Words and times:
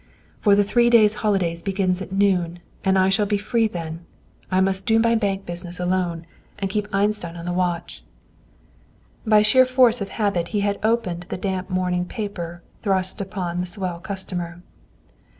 "For 0.39 0.55
the 0.55 0.63
three 0.63 0.89
days' 0.89 1.13
holiday 1.21 1.55
begins 1.61 2.01
at 2.01 2.11
noon, 2.11 2.57
and 2.83 2.97
I 2.97 3.07
shall 3.09 3.27
be 3.27 3.37
free 3.37 3.67
then. 3.67 4.03
I 4.49 4.59
must 4.59 4.87
do 4.87 4.97
my 4.97 5.13
bank 5.13 5.45
business 5.45 5.79
alone, 5.79 6.25
and 6.57 6.71
keep 6.71 6.87
Einstein 6.91 7.35
on 7.37 7.45
the 7.45 7.53
watch." 7.53 8.03
By 9.27 9.43
sheer 9.43 9.63
force 9.63 10.01
of 10.01 10.09
habit, 10.09 10.47
he 10.47 10.61
had 10.61 10.79
opened 10.81 11.27
the 11.29 11.37
damp 11.37 11.69
morning 11.69 12.05
paper 12.05 12.63
thrust 12.81 13.21
upon 13.21 13.61
the 13.61 13.67
swell 13.67 13.99
customer. 13.99 14.63